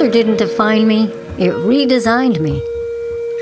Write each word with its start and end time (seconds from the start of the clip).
Cancer 0.00 0.12
didn't 0.12 0.38
define 0.38 0.88
me, 0.88 1.08
it 1.36 1.52
redesigned 1.52 2.40
me. 2.40 2.62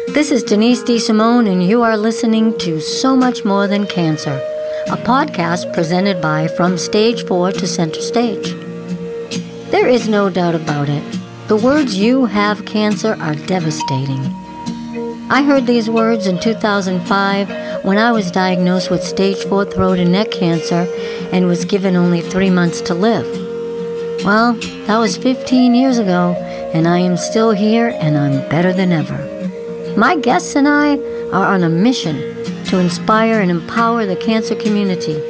This 0.08 0.32
is 0.32 0.42
Denise 0.42 0.82
DeSimone, 0.82 1.48
and 1.48 1.62
you 1.62 1.82
are 1.82 1.96
listening 1.96 2.58
to 2.58 2.80
So 2.80 3.14
Much 3.14 3.44
More 3.44 3.68
Than 3.68 3.86
Cancer, 3.86 4.40
a 4.88 4.96
podcast 4.96 5.72
presented 5.72 6.20
by 6.20 6.48
From 6.48 6.76
Stage 6.76 7.24
4 7.26 7.52
to 7.52 7.66
Center 7.68 8.00
Stage. 8.00 8.54
There 9.70 9.86
is 9.86 10.08
no 10.08 10.28
doubt 10.30 10.56
about 10.56 10.88
it. 10.88 11.04
The 11.46 11.54
words 11.54 11.96
you 11.96 12.24
have 12.24 12.64
cancer 12.64 13.16
are 13.20 13.36
devastating. 13.36 14.18
I 15.30 15.44
heard 15.44 15.64
these 15.64 15.88
words 15.88 16.26
in 16.26 16.40
2005 16.40 17.84
when 17.84 17.98
I 17.98 18.10
was 18.10 18.32
diagnosed 18.32 18.90
with 18.90 19.04
stage 19.04 19.44
4 19.44 19.64
throat 19.66 20.00
and 20.00 20.10
neck 20.10 20.32
cancer 20.32 20.88
and 21.30 21.46
was 21.46 21.64
given 21.64 21.94
only 21.94 22.20
three 22.20 22.50
months 22.50 22.80
to 22.80 22.94
live. 22.94 23.26
Well, 24.24 24.54
that 24.88 24.98
was 24.98 25.16
15 25.16 25.76
years 25.76 25.98
ago, 25.98 26.34
and 26.74 26.88
I 26.88 26.98
am 26.98 27.16
still 27.16 27.50
here 27.50 27.88
and 28.00 28.16
I'm 28.16 28.48
better 28.48 28.72
than 28.72 28.92
ever. 28.92 29.18
My 29.96 30.16
guests 30.16 30.54
and 30.56 30.68
I 30.68 30.98
are 31.32 31.46
on 31.46 31.62
a 31.62 31.68
mission 31.68 32.16
to 32.66 32.78
inspire 32.78 33.40
and 33.40 33.50
empower 33.50 34.06
the 34.06 34.16
cancer 34.16 34.54
community. 34.54 35.20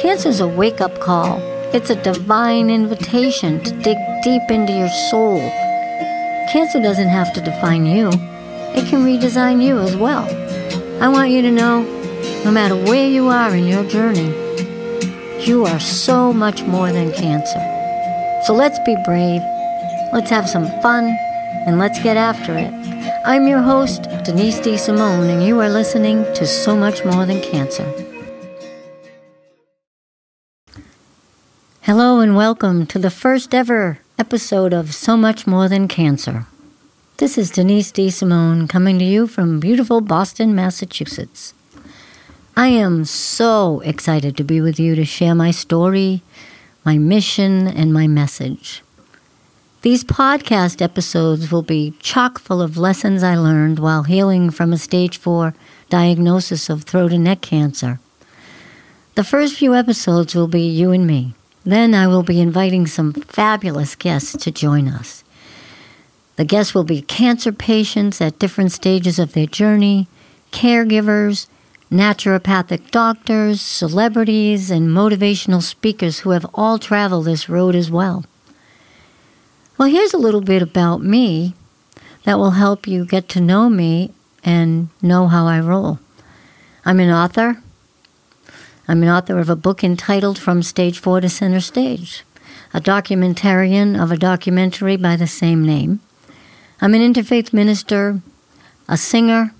Cancer 0.00 0.28
is 0.28 0.40
a 0.40 0.48
wake 0.48 0.80
up 0.80 1.00
call, 1.00 1.38
it's 1.72 1.90
a 1.90 2.02
divine 2.02 2.70
invitation 2.70 3.62
to 3.64 3.70
dig 3.82 3.96
deep 4.22 4.50
into 4.50 4.72
your 4.72 4.90
soul. 5.10 5.38
Cancer 6.52 6.80
doesn't 6.80 7.08
have 7.08 7.32
to 7.34 7.40
define 7.40 7.86
you 7.86 8.10
it 8.74 8.88
can 8.88 9.04
redesign 9.04 9.62
you 9.62 9.78
as 9.80 9.94
well. 9.94 10.24
I 11.02 11.08
want 11.08 11.30
you 11.30 11.42
to 11.42 11.50
know 11.50 11.82
no 12.42 12.50
matter 12.50 12.74
where 12.74 13.06
you 13.06 13.28
are 13.28 13.54
in 13.54 13.66
your 13.66 13.84
journey, 13.84 14.32
you 15.44 15.66
are 15.66 15.78
so 15.78 16.32
much 16.32 16.62
more 16.62 16.90
than 16.90 17.12
cancer. 17.12 17.60
So 18.46 18.54
let's 18.54 18.78
be 18.86 18.96
brave, 19.04 19.42
let's 20.12 20.28
have 20.28 20.46
some 20.46 20.66
fun, 20.82 21.06
and 21.66 21.78
let's 21.78 21.98
get 22.02 22.18
after 22.18 22.54
it. 22.56 22.70
I'm 23.24 23.48
your 23.48 23.62
host, 23.62 24.02
Denise 24.24 24.60
DeSimone, 24.60 25.30
and 25.30 25.42
you 25.42 25.58
are 25.60 25.70
listening 25.70 26.24
to 26.34 26.46
So 26.46 26.76
Much 26.76 27.02
More 27.02 27.24
Than 27.24 27.40
Cancer. 27.40 27.90
Hello, 31.80 32.20
and 32.20 32.36
welcome 32.36 32.84
to 32.86 32.98
the 32.98 33.10
first 33.10 33.54
ever 33.54 34.00
episode 34.18 34.74
of 34.74 34.94
So 34.94 35.16
Much 35.16 35.46
More 35.46 35.66
Than 35.66 35.88
Cancer. 35.88 36.44
This 37.16 37.38
is 37.38 37.50
Denise 37.50 37.90
DeSimone 37.90 38.68
coming 38.68 38.98
to 38.98 39.04
you 39.06 39.26
from 39.26 39.60
beautiful 39.60 40.02
Boston, 40.02 40.54
Massachusetts. 40.54 41.54
I 42.54 42.68
am 42.68 43.06
so 43.06 43.80
excited 43.80 44.36
to 44.36 44.44
be 44.44 44.60
with 44.60 44.78
you 44.78 44.94
to 44.94 45.06
share 45.06 45.34
my 45.34 45.52
story, 45.52 46.20
my 46.84 46.98
mission, 46.98 47.66
and 47.66 47.94
my 47.94 48.06
message. 48.06 48.82
These 49.82 50.04
podcast 50.04 50.80
episodes 50.80 51.50
will 51.50 51.62
be 51.62 51.94
chock 51.98 52.38
full 52.38 52.62
of 52.62 52.76
lessons 52.76 53.24
I 53.24 53.34
learned 53.34 53.80
while 53.80 54.04
healing 54.04 54.50
from 54.50 54.72
a 54.72 54.78
stage 54.78 55.18
4 55.18 55.54
diagnosis 55.90 56.70
of 56.70 56.84
throat 56.84 57.12
and 57.12 57.24
neck 57.24 57.40
cancer. 57.40 57.98
The 59.16 59.24
first 59.24 59.56
few 59.56 59.74
episodes 59.74 60.36
will 60.36 60.46
be 60.46 60.62
you 60.62 60.92
and 60.92 61.04
me. 61.04 61.34
Then 61.64 61.94
I 61.96 62.06
will 62.06 62.22
be 62.22 62.40
inviting 62.40 62.86
some 62.86 63.12
fabulous 63.12 63.96
guests 63.96 64.36
to 64.44 64.52
join 64.52 64.86
us. 64.86 65.24
The 66.36 66.44
guests 66.44 66.76
will 66.76 66.84
be 66.84 67.02
cancer 67.02 67.50
patients 67.50 68.20
at 68.20 68.38
different 68.38 68.70
stages 68.70 69.18
of 69.18 69.32
their 69.32 69.46
journey, 69.46 70.06
caregivers, 70.52 71.48
naturopathic 71.90 72.92
doctors, 72.92 73.60
celebrities, 73.60 74.70
and 74.70 74.90
motivational 74.90 75.60
speakers 75.60 76.20
who 76.20 76.30
have 76.30 76.46
all 76.54 76.78
traveled 76.78 77.24
this 77.24 77.48
road 77.48 77.74
as 77.74 77.90
well. 77.90 78.24
Well, 79.78 79.88
here's 79.88 80.12
a 80.12 80.18
little 80.18 80.42
bit 80.42 80.60
about 80.60 81.02
me 81.02 81.54
that 82.24 82.38
will 82.38 82.52
help 82.52 82.86
you 82.86 83.06
get 83.06 83.28
to 83.30 83.40
know 83.40 83.70
me 83.70 84.12
and 84.44 84.90
know 85.00 85.28
how 85.28 85.46
I 85.46 85.60
roll. 85.60 85.98
I'm 86.84 87.00
an 87.00 87.10
author. 87.10 87.56
I'm 88.86 89.02
an 89.02 89.08
author 89.08 89.38
of 89.38 89.48
a 89.48 89.56
book 89.56 89.82
entitled 89.82 90.38
From 90.38 90.62
Stage 90.62 90.98
4 90.98 91.22
to 91.22 91.28
Center 91.30 91.60
Stage, 91.60 92.22
a 92.74 92.82
documentarian 92.82 94.00
of 94.00 94.12
a 94.12 94.18
documentary 94.18 94.96
by 94.96 95.16
the 95.16 95.26
same 95.26 95.64
name. 95.64 96.00
I'm 96.82 96.94
an 96.94 97.00
interfaith 97.00 97.54
minister, 97.54 98.20
a 98.88 98.98
singer, 98.98 99.54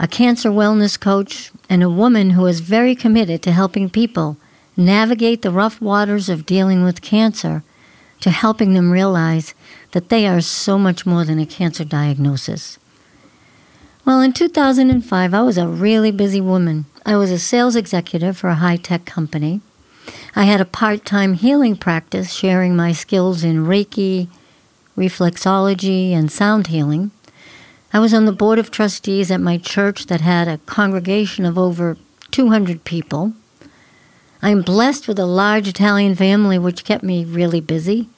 a 0.00 0.08
cancer 0.08 0.50
wellness 0.50 0.98
coach, 0.98 1.52
and 1.70 1.82
a 1.82 1.88
woman 1.88 2.30
who 2.30 2.46
is 2.46 2.58
very 2.58 2.96
committed 2.96 3.40
to 3.42 3.52
helping 3.52 3.88
people 3.88 4.36
navigate 4.76 5.42
the 5.42 5.52
rough 5.52 5.80
waters 5.80 6.28
of 6.28 6.44
dealing 6.44 6.82
with 6.82 7.02
cancer 7.02 7.62
to 8.22 8.30
helping 8.30 8.72
them 8.72 8.90
realize 8.90 9.54
that 9.90 10.08
they 10.08 10.26
are 10.26 10.40
so 10.40 10.78
much 10.78 11.04
more 11.04 11.24
than 11.24 11.38
a 11.38 11.46
cancer 11.46 11.84
diagnosis. 11.84 12.78
Well, 14.04 14.20
in 14.20 14.32
2005, 14.32 15.34
I 15.34 15.42
was 15.42 15.58
a 15.58 15.68
really 15.68 16.10
busy 16.10 16.40
woman. 16.40 16.86
I 17.04 17.16
was 17.16 17.30
a 17.30 17.38
sales 17.38 17.76
executive 17.76 18.36
for 18.36 18.48
a 18.48 18.56
high 18.56 18.76
tech 18.76 19.04
company. 19.04 19.60
I 20.34 20.44
had 20.44 20.60
a 20.60 20.64
part 20.64 21.04
time 21.04 21.34
healing 21.34 21.76
practice 21.76 22.32
sharing 22.32 22.74
my 22.74 22.92
skills 22.92 23.44
in 23.44 23.66
Reiki, 23.66 24.28
reflexology, 24.96 26.12
and 26.12 26.32
sound 26.32 26.68
healing. 26.68 27.10
I 27.92 27.98
was 27.98 28.14
on 28.14 28.24
the 28.24 28.32
board 28.32 28.58
of 28.58 28.70
trustees 28.70 29.30
at 29.30 29.40
my 29.40 29.58
church 29.58 30.06
that 30.06 30.20
had 30.20 30.48
a 30.48 30.58
congregation 30.58 31.44
of 31.44 31.58
over 31.58 31.96
200 32.30 32.84
people. 32.84 33.34
I'm 34.44 34.62
blessed 34.62 35.06
with 35.06 35.20
a 35.20 35.26
large 35.26 35.68
Italian 35.68 36.16
family, 36.16 36.58
which 36.58 36.84
kept 36.84 37.04
me 37.04 37.24
really 37.24 37.60
busy. 37.60 38.08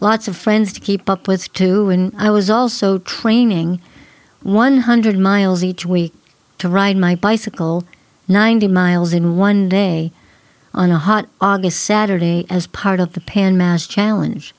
Lots 0.00 0.26
of 0.26 0.36
friends 0.36 0.72
to 0.72 0.80
keep 0.80 1.08
up 1.08 1.28
with, 1.28 1.52
too, 1.52 1.88
and 1.88 2.12
I 2.18 2.30
was 2.30 2.50
also 2.50 2.98
training 2.98 3.80
100 4.42 5.16
miles 5.16 5.62
each 5.62 5.86
week 5.86 6.12
to 6.58 6.68
ride 6.68 6.96
my 6.96 7.14
bicycle 7.14 7.84
90 8.26 8.66
miles 8.66 9.12
in 9.12 9.36
one 9.36 9.68
day 9.68 10.10
on 10.74 10.90
a 10.90 10.98
hot 10.98 11.28
August 11.40 11.80
Saturday 11.84 12.44
as 12.50 12.66
part 12.66 12.98
of 12.98 13.12
the 13.12 13.20
Pan 13.20 13.56
Mass 13.56 13.86
Challenge. 13.86 14.52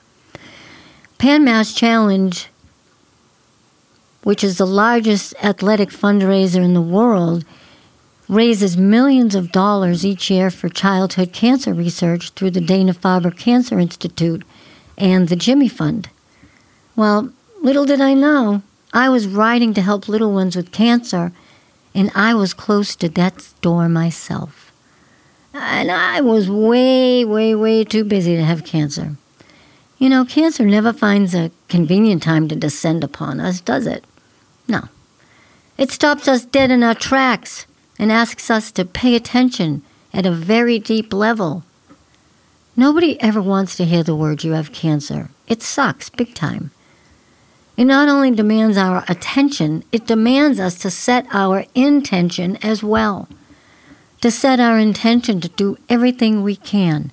Pan 1.18 1.44
Mass 1.44 1.74
Challenge, 1.74 2.48
which 4.22 4.42
is 4.42 4.56
the 4.56 4.66
largest 4.66 5.34
athletic 5.42 5.90
fundraiser 5.90 6.64
in 6.64 6.72
the 6.72 6.80
world, 6.80 7.44
raises 8.28 8.76
millions 8.76 9.34
of 9.34 9.52
dollars 9.52 10.04
each 10.04 10.30
year 10.30 10.50
for 10.50 10.68
childhood 10.68 11.32
cancer 11.32 11.74
research 11.74 12.30
through 12.30 12.50
the 12.50 12.60
Dana 12.60 12.94
Farber 12.94 13.36
Cancer 13.36 13.78
Institute 13.78 14.44
and 14.96 15.28
the 15.28 15.36
Jimmy 15.36 15.68
Fund. 15.68 16.08
Well, 16.96 17.32
little 17.62 17.84
did 17.84 18.00
I 18.00 18.14
know, 18.14 18.62
I 18.94 19.08
was 19.08 19.26
riding 19.26 19.74
to 19.74 19.82
help 19.82 20.08
little 20.08 20.32
ones 20.32 20.54
with 20.54 20.70
cancer, 20.70 21.32
and 21.94 22.12
I 22.14 22.32
was 22.32 22.54
close 22.54 22.94
to 22.96 23.08
death's 23.08 23.52
door 23.54 23.88
myself. 23.88 24.72
And 25.52 25.90
I 25.90 26.20
was 26.20 26.48
way, 26.48 27.24
way, 27.24 27.56
way 27.56 27.82
too 27.82 28.04
busy 28.04 28.36
to 28.36 28.44
have 28.44 28.64
cancer. 28.64 29.16
You 29.98 30.08
know, 30.08 30.24
cancer 30.24 30.64
never 30.64 30.92
finds 30.92 31.34
a 31.34 31.50
convenient 31.68 32.22
time 32.22 32.48
to 32.48 32.56
descend 32.56 33.02
upon 33.02 33.40
us, 33.40 33.60
does 33.60 33.86
it? 33.86 34.04
No. 34.68 34.88
It 35.76 35.90
stops 35.90 36.28
us 36.28 36.44
dead 36.44 36.70
in 36.70 36.84
our 36.84 36.94
tracks 36.94 37.66
and 37.98 38.10
asks 38.10 38.50
us 38.50 38.70
to 38.72 38.84
pay 38.84 39.14
attention 39.14 39.82
at 40.12 40.26
a 40.26 40.30
very 40.30 40.78
deep 40.78 41.12
level. 41.12 41.64
Nobody 42.76 43.20
ever 43.20 43.40
wants 43.40 43.76
to 43.76 43.84
hear 43.84 44.02
the 44.02 44.16
word 44.16 44.44
you 44.44 44.52
have 44.52 44.72
cancer. 44.72 45.30
It 45.46 45.62
sucks 45.62 46.10
big 46.10 46.34
time. 46.34 46.70
It 47.76 47.84
not 47.84 48.08
only 48.08 48.30
demands 48.30 48.76
our 48.76 49.04
attention, 49.08 49.84
it 49.92 50.06
demands 50.06 50.60
us 50.60 50.78
to 50.80 50.90
set 50.90 51.26
our 51.32 51.66
intention 51.74 52.56
as 52.62 52.82
well. 52.82 53.28
To 54.20 54.30
set 54.30 54.60
our 54.60 54.78
intention 54.78 55.40
to 55.40 55.48
do 55.48 55.76
everything 55.88 56.42
we 56.42 56.56
can 56.56 57.12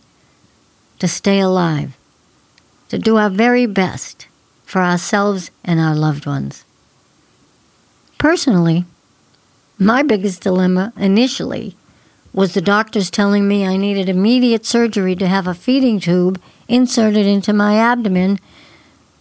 to 1.02 1.08
stay 1.08 1.40
alive, 1.40 1.98
to 2.90 3.00
do 3.00 3.18
our 3.18 3.32
very 3.32 3.66
best 3.66 4.28
for 4.64 4.82
ourselves 4.84 5.50
and 5.64 5.80
our 5.80 5.96
loved 5.96 6.28
ones. 6.28 6.64
Personally, 8.20 8.86
my 9.82 10.04
biggest 10.04 10.44
dilemma 10.44 10.94
initially 10.96 11.76
was 12.34 12.54
the 12.54 12.62
doctors 12.62 13.10
telling 13.10 13.48
me 13.48 13.66
I 13.66 13.78
needed 13.78 14.08
immediate 14.08 14.64
surgery 14.64 15.16
to 15.16 15.28
have 15.28 15.48
a 15.48 15.56
feeding 15.56 16.00
tube 16.00 16.40
inserted 16.68 17.26
into 17.26 17.52
my 17.52 17.78
abdomen 17.78 18.40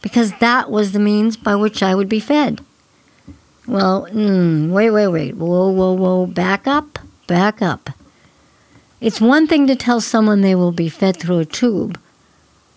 because 0.02 0.32
that 0.40 0.70
was 0.70 0.92
the 0.92 0.98
means 0.98 1.38
by 1.38 1.56
which 1.56 1.82
I 1.82 1.94
would 1.94 2.10
be 2.10 2.20
fed. 2.20 2.60
Well, 3.66 4.06
mm, 4.12 4.70
wait, 4.70 4.90
wait, 4.90 5.08
wait. 5.08 5.36
Whoa, 5.36 5.70
whoa, 5.70 5.92
whoa. 5.92 6.26
Back 6.26 6.66
up, 6.66 6.98
back 7.26 7.62
up. 7.62 7.90
It's 9.00 9.20
one 9.20 9.46
thing 9.46 9.66
to 9.66 9.74
tell 9.74 10.02
someone 10.02 10.42
they 10.42 10.54
will 10.54 10.72
be 10.72 10.90
fed 10.90 11.16
through 11.16 11.38
a 11.38 11.44
tube 11.46 11.98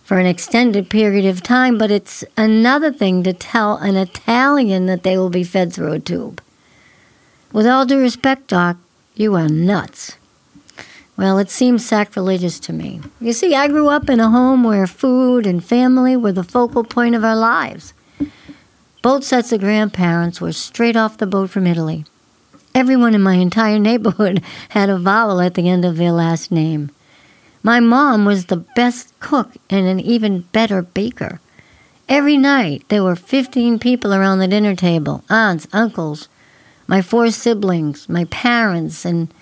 for 0.06 0.19
an 0.19 0.25
extended 0.25 0.89
period 0.89 1.25
of 1.25 1.44
time, 1.44 1.77
but 1.77 1.91
it's 1.91 2.24
another 2.38 2.94
thing 2.94 3.24
to 3.24 3.33
tell 3.33 3.75
an 3.75 3.97
Italian 3.97 4.85
that 4.85 5.03
they 5.03 5.18
will 5.18 5.30
be 5.30 5.44
fed 5.44 5.74
through 5.74 5.91
a 5.91 6.00
tube. 6.00 6.41
With 7.54 7.68
all 7.68 7.86
due 7.86 8.00
respect, 8.00 8.48
Doc, 8.48 8.78
you 9.14 9.36
are 9.36 9.48
nuts. 9.48 10.18
Well, 11.16 11.38
it 11.38 11.52
seems 11.52 11.86
sacrilegious 11.86 12.60
to 12.62 12.74
me. 12.74 13.00
You 13.22 13.32
see, 13.32 13.54
I 13.54 13.68
grew 13.68 13.90
up 13.90 14.10
in 14.10 14.20
a 14.20 14.32
home 14.32 14.64
where 14.64 14.88
food 14.88 15.46
and 15.46 15.64
family 15.64 16.18
were 16.18 16.32
the 16.32 16.44
focal 16.44 16.84
point 16.84 17.14
of 17.14 17.24
our 17.24 17.36
lives. 17.36 17.94
Both 19.04 19.24
sets 19.24 19.52
of 19.52 19.60
grandparents 19.60 20.42
were 20.42 20.52
straight 20.52 20.96
off 20.96 21.18
the 21.18 21.28
boat 21.28 21.52
from 21.52 21.68
Italy. 21.68 22.06
Everyone 22.74 23.14
in 23.14 23.22
my 23.22 23.36
entire 23.36 23.78
neighborhood 23.78 24.42
had 24.70 24.90
a 24.90 24.98
vowel 24.98 25.40
at 25.40 25.54
the 25.54 25.70
end 25.70 25.86
of 25.86 25.98
their 25.98 26.12
last 26.12 26.52
name. 26.52 26.90
My 27.62 27.80
mom 27.80 28.26
was 28.26 28.48
the 28.48 28.66
best 28.76 29.18
cook 29.20 29.52
and 29.70 29.86
an 29.86 30.00
even 30.00 30.42
better 30.52 30.82
baker. 30.82 31.40
Every 32.10 32.36
night 32.36 32.84
there 32.90 33.04
were 33.04 33.16
15 33.16 33.78
people 33.78 34.12
around 34.12 34.40
the 34.40 34.48
dinner 34.48 34.76
table 34.76 35.24
aunts, 35.30 35.68
uncles, 35.72 36.28
my 36.88 37.01
four 37.01 37.31
siblings, 37.31 38.09
my 38.09 38.25
parents, 38.25 39.06
and 39.06 39.33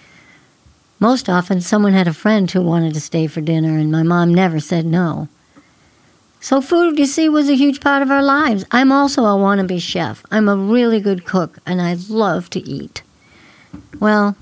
most 1.00 1.28
often 1.28 1.62
someone 1.62 1.94
had 1.94 2.08
a 2.08 2.14
friend 2.14 2.50
who 2.50 2.62
wanted 2.62 2.94
to 2.94 3.02
stay 3.02 3.28
for 3.28 3.42
dinner, 3.42 3.78
and 3.78 3.92
my 3.92 4.04
mom 4.04 4.34
never 4.34 4.60
said 4.60 4.86
no. 4.86 5.28
So, 6.40 6.60
food, 6.60 6.98
you 6.98 7.06
see, 7.06 7.30
was 7.30 7.50
a 7.50 7.56
huge 7.56 7.82
part 7.82 8.02
of 8.02 8.10
our 8.10 8.24
lives. 8.24 8.66
I'm 8.72 8.92
also 8.92 9.24
a 9.24 9.38
wannabe 9.38 9.80
chef. 9.80 10.24
I'm 10.32 10.50
a 10.50 10.56
really 10.56 11.00
good 11.00 11.26
cook, 11.26 11.60
and 11.66 11.82
I 11.82 11.96
love 12.10 12.50
to 12.52 12.60
eat. 12.60 13.04
Well, 14.00 14.36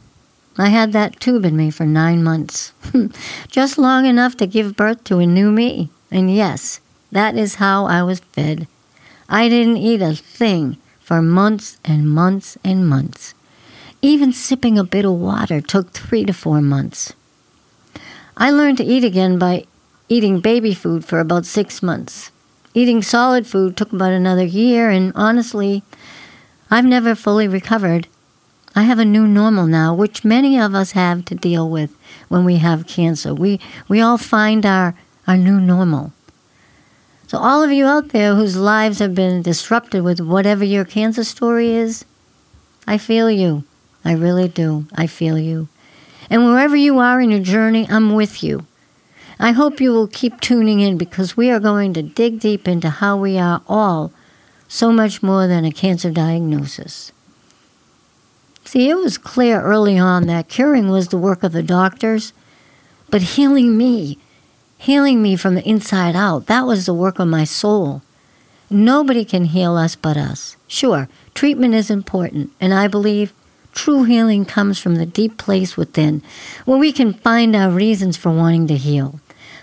I 0.57 0.69
had 0.69 0.93
that 0.93 1.19
tube 1.19 1.45
in 1.45 1.55
me 1.55 1.71
for 1.71 1.85
nine 1.85 2.23
months, 2.23 2.73
just 3.47 3.77
long 3.77 4.05
enough 4.05 4.35
to 4.37 4.47
give 4.47 4.75
birth 4.75 5.03
to 5.05 5.19
a 5.19 5.25
new 5.25 5.51
me. 5.51 5.89
And 6.11 6.33
yes, 6.33 6.79
that 7.11 7.37
is 7.37 7.55
how 7.55 7.85
I 7.85 8.03
was 8.03 8.19
fed. 8.19 8.67
I 9.29 9.47
didn't 9.47 9.77
eat 9.77 10.01
a 10.01 10.15
thing 10.15 10.77
for 11.09 11.23
months 11.23 11.79
and 11.83 12.07
months 12.07 12.55
and 12.63 12.87
months. 12.87 13.33
Even 13.99 14.31
sipping 14.31 14.77
a 14.77 14.83
bit 14.83 15.05
of 15.05 15.13
water 15.13 15.59
took 15.59 15.89
three 15.89 16.23
to 16.23 16.33
four 16.33 16.61
months. 16.61 17.13
I 18.37 18.51
learned 18.51 18.77
to 18.77 18.83
eat 18.83 19.03
again 19.03 19.39
by 19.39 19.65
eating 20.07 20.39
baby 20.39 20.75
food 20.75 21.03
for 21.03 21.19
about 21.19 21.47
six 21.47 21.81
months. 21.81 22.29
Eating 22.75 23.01
solid 23.01 23.47
food 23.47 23.75
took 23.75 23.91
about 23.91 24.11
another 24.11 24.43
year, 24.43 24.91
and 24.91 25.11
honestly, 25.15 25.81
I've 26.69 26.85
never 26.85 27.15
fully 27.15 27.47
recovered. 27.47 28.05
I 28.75 28.83
have 28.83 28.99
a 28.99 29.03
new 29.03 29.25
normal 29.25 29.65
now, 29.65 29.95
which 29.95 30.23
many 30.23 30.59
of 30.59 30.75
us 30.75 30.91
have 30.91 31.25
to 31.25 31.33
deal 31.33 31.67
with 31.67 31.89
when 32.27 32.45
we 32.45 32.57
have 32.57 32.85
cancer. 32.85 33.33
We, 33.33 33.59
we 33.87 33.99
all 33.99 34.19
find 34.19 34.63
our, 34.63 34.93
our 35.25 35.37
new 35.37 35.59
normal. 35.59 36.13
So, 37.29 37.37
all 37.37 37.61
of 37.61 37.71
you 37.71 37.85
out 37.85 38.09
there 38.09 38.33
whose 38.33 38.57
lives 38.57 38.97
have 38.97 39.13
been 39.13 39.43
disrupted 39.43 40.01
with 40.01 40.19
whatever 40.19 40.65
your 40.65 40.83
cancer 40.83 41.23
story 41.23 41.73
is, 41.73 42.03
I 42.87 42.97
feel 42.97 43.29
you. 43.29 43.65
I 44.03 44.13
really 44.13 44.47
do. 44.47 44.87
I 44.95 45.05
feel 45.05 45.37
you. 45.37 45.67
And 46.31 46.43
wherever 46.45 46.75
you 46.75 46.97
are 46.97 47.21
in 47.21 47.29
your 47.29 47.39
journey, 47.39 47.85
I'm 47.87 48.15
with 48.15 48.41
you. 48.41 48.65
I 49.39 49.51
hope 49.51 49.79
you 49.79 49.91
will 49.91 50.07
keep 50.07 50.41
tuning 50.41 50.79
in 50.79 50.97
because 50.97 51.37
we 51.37 51.51
are 51.51 51.59
going 51.59 51.93
to 51.93 52.01
dig 52.01 52.39
deep 52.39 52.67
into 52.67 52.89
how 52.89 53.15
we 53.15 53.37
are 53.37 53.61
all 53.69 54.11
so 54.67 54.91
much 54.91 55.21
more 55.21 55.45
than 55.45 55.65
a 55.65 55.71
cancer 55.71 56.09
diagnosis. 56.09 57.11
See, 58.65 58.89
it 58.89 58.95
was 58.95 59.19
clear 59.19 59.61
early 59.61 59.99
on 59.99 60.25
that 60.25 60.49
curing 60.49 60.89
was 60.89 61.09
the 61.09 61.17
work 61.19 61.43
of 61.43 61.51
the 61.51 61.61
doctors, 61.61 62.33
but 63.11 63.21
healing 63.21 63.77
me 63.77 64.17
healing 64.79 65.21
me 65.21 65.35
from 65.35 65.55
the 65.55 65.69
inside 65.69 66.15
out. 66.15 66.45
That 66.45 66.65
was 66.65 66.85
the 66.85 66.93
work 66.93 67.19
of 67.19 67.27
my 67.27 67.43
soul. 67.43 68.01
Nobody 68.69 69.25
can 69.25 69.45
heal 69.45 69.75
us 69.75 69.95
but 69.95 70.15
us. 70.15 70.55
Sure, 70.67 71.09
treatment 71.35 71.73
is 71.73 71.91
important, 71.91 72.51
and 72.61 72.73
I 72.73 72.87
believe 72.87 73.33
true 73.73 74.03
healing 74.03 74.45
comes 74.45 74.79
from 74.79 74.95
the 74.95 75.05
deep 75.05 75.37
place 75.37 75.75
within, 75.75 76.23
where 76.63 76.79
we 76.79 76.93
can 76.93 77.13
find 77.13 77.55
our 77.55 77.69
reasons 77.69 78.15
for 78.15 78.31
wanting 78.31 78.67
to 78.67 78.77
heal, 78.77 79.19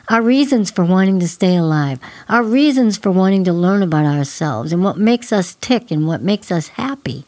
our 0.08 0.20
reasons 0.20 0.70
for 0.70 0.84
wanting 0.84 1.18
to 1.20 1.28
stay 1.28 1.56
alive, 1.56 1.98
our 2.28 2.42
reasons 2.42 2.98
for 2.98 3.10
wanting 3.10 3.42
to 3.44 3.54
learn 3.54 3.82
about 3.82 4.04
ourselves 4.04 4.70
and 4.70 4.84
what 4.84 4.98
makes 4.98 5.32
us 5.32 5.56
tick 5.62 5.90
and 5.90 6.06
what 6.06 6.20
makes 6.20 6.52
us 6.52 6.68
happy. 6.68 7.24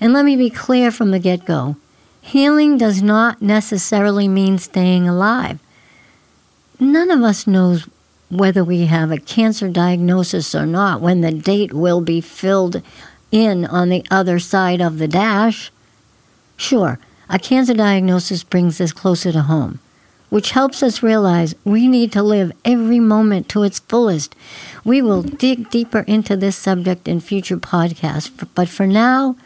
And 0.00 0.12
let 0.12 0.24
me 0.24 0.36
be 0.36 0.50
clear 0.50 0.92
from 0.92 1.10
the 1.10 1.18
get 1.18 1.44
go 1.44 1.76
healing 2.20 2.78
does 2.78 3.02
not 3.02 3.42
necessarily 3.42 4.28
mean 4.28 4.56
staying 4.56 5.08
alive 5.08 5.58
none 6.80 7.10
of 7.10 7.22
us 7.22 7.46
knows 7.46 7.86
whether 8.32 8.64
we 8.64 8.86
have 8.86 9.10
a 9.10 9.18
cancer 9.18 9.68
diagnosis 9.68 10.54
or 10.54 10.64
not 10.64 11.02
when 11.02 11.20
the 11.20 11.30
date 11.30 11.74
will 11.74 12.00
be 12.00 12.18
filled 12.18 12.80
in 13.30 13.66
on 13.66 13.90
the 13.90 14.04
other 14.10 14.38
side 14.38 14.80
of 14.80 14.96
the 14.98 15.06
dash. 15.06 15.70
Sure, 16.56 16.98
a 17.28 17.38
cancer 17.38 17.74
diagnosis 17.74 18.42
brings 18.42 18.80
us 18.80 18.90
closer 18.92 19.32
to 19.32 19.42
home, 19.42 19.80
which 20.30 20.52
helps 20.52 20.82
us 20.82 21.02
realize 21.02 21.54
we 21.62 21.86
need 21.86 22.10
to 22.12 22.22
live 22.22 22.52
every 22.64 23.00
moment 23.00 23.50
to 23.50 23.64
its 23.64 23.80
fullest. 23.80 24.34
We 24.82 25.02
will 25.02 25.22
dig 25.22 25.68
deeper 25.68 26.00
into 26.00 26.34
this 26.34 26.56
subject 26.56 27.06
in 27.06 27.20
future 27.20 27.58
podcasts, 27.58 28.48
but 28.54 28.68
for 28.70 28.86
now, 28.86 29.36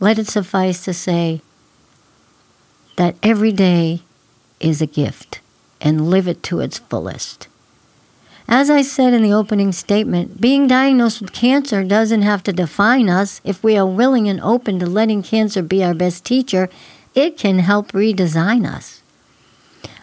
let 0.00 0.18
it 0.18 0.26
suffice 0.26 0.84
to 0.84 0.92
say 0.92 1.40
that 2.96 3.14
every 3.22 3.52
day 3.52 4.02
is 4.58 4.82
a 4.82 4.86
gift 4.86 5.40
and 5.86 6.10
live 6.10 6.26
it 6.26 6.42
to 6.42 6.58
its 6.58 6.78
fullest. 6.78 7.46
As 8.48 8.68
I 8.70 8.82
said 8.82 9.14
in 9.14 9.22
the 9.22 9.32
opening 9.32 9.70
statement, 9.70 10.40
being 10.40 10.66
diagnosed 10.66 11.20
with 11.20 11.32
cancer 11.32 11.84
doesn't 11.84 12.22
have 12.22 12.42
to 12.42 12.52
define 12.52 13.08
us. 13.08 13.40
If 13.44 13.62
we 13.62 13.76
are 13.76 13.86
willing 13.86 14.28
and 14.28 14.40
open 14.40 14.80
to 14.80 14.86
letting 14.86 15.22
cancer 15.22 15.62
be 15.62 15.84
our 15.84 15.94
best 15.94 16.24
teacher, 16.24 16.68
it 17.14 17.38
can 17.38 17.60
help 17.60 17.92
redesign 17.92 18.68
us. 18.68 19.00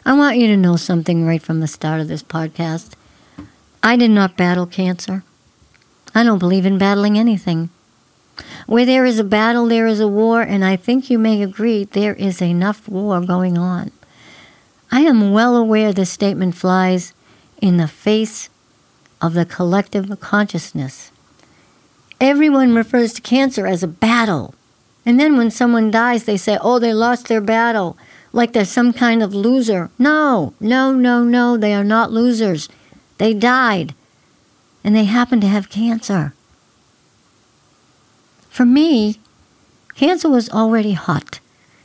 I 0.06 0.13
want 0.13 0.38
you 0.38 0.47
to 0.47 0.57
know 0.57 0.77
something 0.77 1.25
right 1.25 1.41
from 1.41 1.59
the 1.59 1.68
start 1.68 2.00
of 2.00 2.07
this 2.07 2.24
podcast. 2.24 2.94
I 3.81 3.97
did 3.97 4.12
not 4.12 4.38
battle 4.38 4.65
cancer. 4.65 5.24
I 6.15 6.24
don't 6.24 6.39
believe 6.39 6.65
in 6.65 6.77
battling 6.77 7.19
anything. 7.19 7.69
Where 8.68 8.85
there 8.85 9.06
is 9.06 9.19
a 9.19 9.24
battle, 9.25 9.68
there 9.68 9.88
is 9.88 10.00
a 10.00 10.07
war, 10.07 10.41
and 10.41 10.63
I 10.63 10.77
think 10.77 11.09
you 11.09 11.19
may 11.19 11.44
agree 11.44 11.83
there 11.83 12.13
is 12.13 12.41
enough 12.41 12.88
war 12.88 13.19
going 13.19 13.57
on. 13.57 13.91
I 14.94 15.00
am 15.00 15.31
well 15.31 15.56
aware 15.56 15.92
this 15.92 16.12
statement 16.12 16.54
flies 16.54 17.16
in 17.60 17.78
the 17.78 17.88
face 17.88 18.51
of 19.19 19.34
the 19.34 19.44
collective 19.44 20.19
consciousness. 20.19 21.10
Everyone 22.22 22.75
refers 22.75 23.12
to 23.13 23.22
cancer 23.24 23.66
as 23.66 23.81
a 23.81 23.88
battle. 23.88 24.54
And 25.04 25.19
then 25.19 25.36
when 25.36 25.50
someone 25.50 25.90
dies, 25.90 26.25
they 26.25 26.38
say, 26.38 26.60
oh, 26.62 26.78
they 26.78 26.94
lost 26.94 27.28
their 27.28 27.42
battle, 27.42 27.98
like 28.34 28.54
they're 28.54 28.66
some 28.66 28.94
kind 28.94 29.24
of 29.24 29.34
loser. 29.34 29.90
No, 29.98 30.54
no, 30.60 30.94
no, 30.94 31.23
no, 31.23 31.57
they 31.57 31.73
are 31.73 31.83
not 31.83 32.12
losers. 32.12 32.69
They 33.18 33.33
died, 33.33 33.95
and 34.83 34.95
they 34.95 35.06
happen 35.06 35.42
to 35.42 35.47
have 35.47 35.71
cancer. 35.71 36.35
For 38.47 38.64
me, 38.64 39.19
cancer 39.95 40.30
was 40.30 40.52
already 40.52 40.94
hot. 40.94 41.40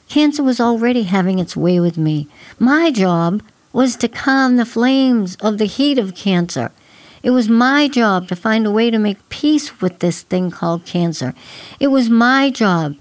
Cancer 0.09 0.43
was 0.43 0.61
already 0.61 1.03
having 1.03 1.39
its 1.39 1.57
way 1.57 1.79
with 1.81 1.99
me. 1.99 2.29
My 2.59 2.91
job 2.91 3.43
was 3.73 3.95
to 3.97 4.09
calm 4.09 4.57
the 4.57 4.65
flames 4.65 5.37
of 5.37 5.59
the 5.59 5.67
heat 5.67 5.99
of 5.99 6.15
cancer. 6.15 6.73
It 7.23 7.31
was 7.31 7.49
my 7.49 7.89
job 7.89 8.29
to 8.29 8.37
find 8.37 8.67
a 8.67 8.71
way 8.71 8.91
to 8.91 8.99
make 8.99 9.29
peace 9.29 9.81
with 9.81 9.99
this 9.99 10.23
thing 10.23 10.51
called 10.51 10.87
cancer. 10.87 11.35
It 11.79 11.89
was 11.89 12.09
my 12.09 12.51
job 12.51 12.97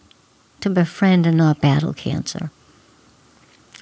to 0.62 0.70
befriend 0.70 1.26
and 1.26 1.38
not 1.38 1.62
battle 1.62 1.94
cancer. 1.94 2.52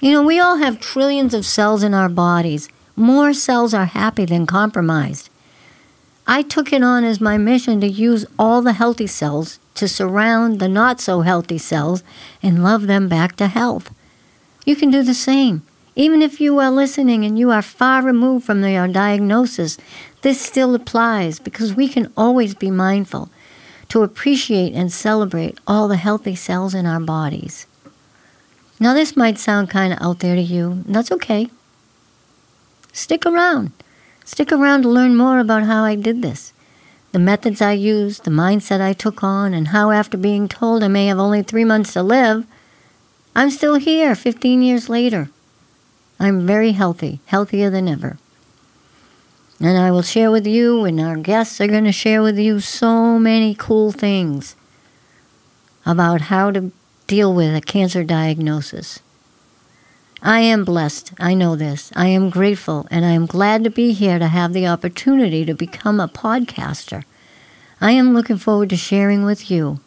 You 0.00 0.12
know, 0.12 0.22
we 0.22 0.38
all 0.38 0.58
have 0.58 0.78
trillions 0.78 1.34
of 1.34 1.46
cells 1.46 1.82
in 1.82 1.94
our 1.94 2.08
bodies. 2.08 2.68
More 2.94 3.32
cells 3.32 3.74
are 3.74 3.86
happy 3.86 4.24
than 4.24 4.46
compromised. 4.46 5.30
I 6.26 6.42
took 6.42 6.72
it 6.72 6.82
on 6.82 7.02
as 7.02 7.20
my 7.20 7.38
mission 7.38 7.80
to 7.80 7.88
use 7.88 8.26
all 8.38 8.62
the 8.62 8.74
healthy 8.74 9.06
cells 9.06 9.58
to 9.76 9.88
surround 9.88 10.58
the 10.58 10.68
not 10.68 11.00
so 11.00 11.20
healthy 11.20 11.58
cells 11.58 12.02
and 12.42 12.62
love 12.62 12.86
them 12.86 13.08
back 13.08 13.36
to 13.36 13.46
health. 13.46 13.94
You 14.64 14.76
can 14.76 14.90
do 14.90 15.02
the 15.02 15.14
same. 15.14 15.62
Even 15.94 16.20
if 16.20 16.40
you 16.40 16.58
are 16.58 16.70
listening 16.70 17.24
and 17.24 17.38
you 17.38 17.50
are 17.50 17.62
far 17.62 18.02
removed 18.02 18.44
from 18.44 18.62
your 18.64 18.88
diagnosis, 18.88 19.78
this 20.22 20.40
still 20.40 20.74
applies 20.74 21.38
because 21.38 21.74
we 21.74 21.88
can 21.88 22.12
always 22.16 22.54
be 22.54 22.70
mindful 22.70 23.30
to 23.88 24.02
appreciate 24.02 24.74
and 24.74 24.92
celebrate 24.92 25.58
all 25.66 25.88
the 25.88 25.96
healthy 25.96 26.34
cells 26.34 26.74
in 26.74 26.84
our 26.84 27.00
bodies. 27.00 27.66
Now, 28.78 28.92
this 28.92 29.16
might 29.16 29.38
sound 29.38 29.70
kind 29.70 29.92
of 29.92 30.02
out 30.02 30.18
there 30.18 30.34
to 30.34 30.42
you. 30.42 30.82
That's 30.86 31.12
okay. 31.12 31.48
Stick 32.92 33.24
around. 33.24 33.72
Stick 34.24 34.52
around 34.52 34.82
to 34.82 34.88
learn 34.88 35.16
more 35.16 35.38
about 35.38 35.62
how 35.62 35.84
I 35.84 35.94
did 35.94 36.20
this 36.20 36.52
the 37.16 37.20
methods 37.20 37.62
I 37.62 37.72
used, 37.72 38.24
the 38.24 38.30
mindset 38.30 38.82
I 38.82 38.92
took 38.92 39.24
on, 39.24 39.54
and 39.54 39.68
how, 39.68 39.90
after 39.90 40.18
being 40.18 40.48
told 40.48 40.82
I 40.82 40.88
may 40.88 41.06
have 41.06 41.18
only 41.18 41.42
three 41.42 41.64
months 41.64 41.94
to 41.94 42.02
live, 42.02 42.46
I'm 43.34 43.48
still 43.48 43.76
here 43.76 44.14
15 44.14 44.60
years 44.60 44.90
later. 44.90 45.30
I'm 46.20 46.46
very 46.46 46.72
healthy, 46.72 47.20
healthier 47.24 47.70
than 47.70 47.88
ever. 47.88 48.18
And 49.58 49.78
I 49.78 49.90
will 49.90 50.02
share 50.02 50.30
with 50.30 50.46
you, 50.46 50.84
and 50.84 51.00
our 51.00 51.16
guests 51.16 51.58
are 51.58 51.66
going 51.66 51.84
to 51.84 51.90
share 51.90 52.22
with 52.22 52.38
you 52.38 52.60
so 52.60 53.18
many 53.18 53.54
cool 53.54 53.92
things 53.92 54.54
about 55.86 56.20
how 56.20 56.50
to 56.50 56.70
deal 57.06 57.32
with 57.32 57.56
a 57.56 57.62
cancer 57.62 58.04
diagnosis. 58.04 59.00
I 60.22 60.40
am 60.40 60.64
blessed. 60.64 61.12
I 61.18 61.34
know 61.34 61.56
this. 61.56 61.92
I 61.94 62.08
am 62.08 62.30
grateful, 62.30 62.86
and 62.90 63.04
I 63.04 63.10
am 63.10 63.26
glad 63.26 63.64
to 63.64 63.70
be 63.70 63.92
here 63.92 64.18
to 64.18 64.28
have 64.28 64.52
the 64.52 64.66
opportunity 64.66 65.44
to 65.44 65.54
become 65.54 66.00
a 66.00 66.08
podcaster. 66.08 67.04
I 67.80 67.92
am 67.92 68.14
looking 68.14 68.38
forward 68.38 68.70
to 68.70 68.76
sharing 68.76 69.24
with 69.24 69.50
you, 69.50 69.80